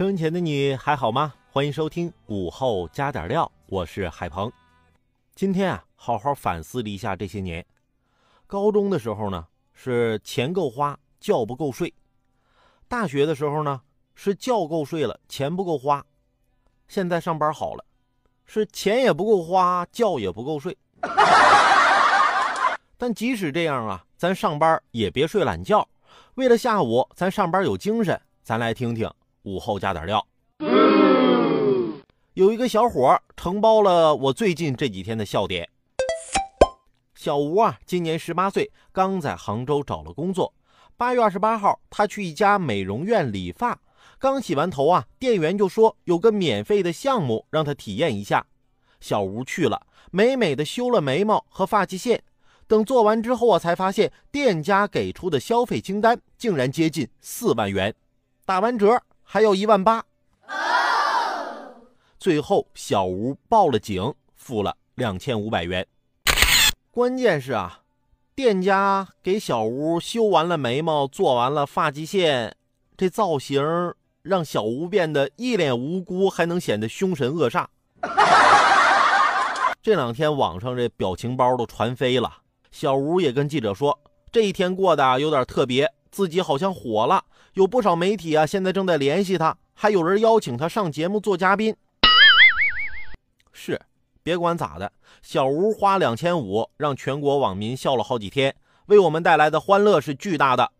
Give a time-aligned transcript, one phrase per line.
[0.00, 1.34] 收音前的你还好吗？
[1.52, 4.50] 欢迎收听午后加点料，我是海鹏。
[5.34, 7.62] 今天啊，好好反思了一下这些年。
[8.46, 11.92] 高中的时候呢，是钱够花，觉不够睡；
[12.88, 13.82] 大学的时候呢，
[14.14, 16.02] 是觉够睡了，钱不够花。
[16.88, 17.84] 现在上班好了，
[18.46, 20.74] 是钱也不够花，觉也不够睡。
[22.96, 25.86] 但即使这样啊，咱上班也别睡懒觉。
[26.36, 29.06] 为了下午咱上班有精神，咱来听听。
[29.42, 30.26] 午后加点料。
[32.34, 35.68] 有一个小伙承包了我最近这几天的笑点。
[37.14, 40.54] 小吴啊，今年十八岁，刚在杭州找了工作。
[40.96, 43.78] 八月二十八号，他去一家美容院理发，
[44.18, 48.46] 刚洗完头啊，店员就说有个免费的项目让他体验一下。
[49.00, 52.22] 小吴去了，美美的修了眉毛和发际线。
[52.66, 57.94] 等做完之后啊，才发现店家给出的消费清单竟然接近四万元，
[58.46, 59.02] 打完折。
[59.32, 60.04] 还要一万八，
[62.18, 65.86] 最后小吴报了警，付了两千五百元。
[66.90, 67.82] 关键是啊，
[68.34, 72.56] 店家给小吴修完了眉毛，做完了发际线，
[72.96, 73.62] 这造型
[74.22, 77.66] 让小吴变得一脸无辜，还能显得凶神恶煞。
[79.80, 82.38] 这两天网上这表情包都传飞了，
[82.72, 83.96] 小吴也跟记者说，
[84.32, 85.88] 这一天过得有点特别。
[86.10, 87.24] 自己好像火了，
[87.60, 91.76] 有不少媒体啊，现在正在联系他，还有人邀请他上节目做嘉宾。
[93.52, 93.78] 是，
[94.22, 94.90] 别管咋的，
[95.20, 98.56] 小吴花两千五让全国网民笑了好几天，
[98.86, 100.72] 为我们带来的欢乐是巨大的。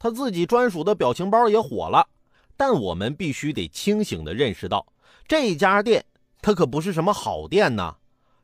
[0.00, 2.08] 他自己专属的表情包也火了，
[2.56, 4.84] 但我们必须得清醒的认识到，
[5.28, 6.04] 这家店
[6.42, 7.94] 它可不是什么好店呐，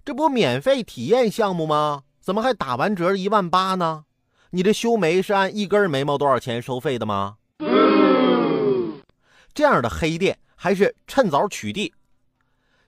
[0.04, 2.04] 这不免费体验项目吗？
[2.20, 4.04] 怎么还打完折一万八呢？
[4.50, 7.38] 你这修眉是按一根眉毛多少钱收费的吗？
[9.56, 11.90] 这样的黑店还是趁早取缔。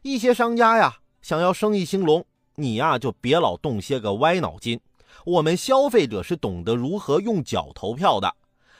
[0.02, 2.22] 一些商家呀，想要生意兴隆，
[2.56, 4.78] 你呀就别老动些个歪脑筋。
[5.24, 8.36] 我们消费者是懂得如何用脚投票的。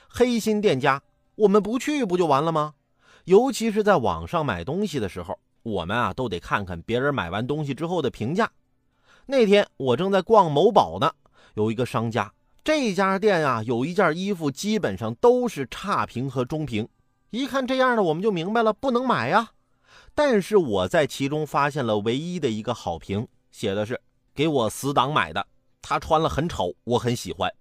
[0.07, 1.01] 黑心店家，
[1.33, 2.75] 我们不去不就完了吗？
[3.25, 8.51] 尤其是在网上买东西的时候，我们啊都得看看别人买完东西之后的评价。
[9.25, 11.11] 那天我正在逛某宝呢，
[11.55, 12.31] 有一个商家。
[12.63, 16.87] 这家店啊，有一件衣服基本上都是差评和中评，
[17.31, 19.51] 一看这样的我们就明白了，不能买呀。
[20.15, 24.01] 但是我在其中发现了唯一的一个好评，写的是
[24.33, 25.45] 给我死党买的，
[25.81, 27.53] 他穿了很丑，我很喜欢。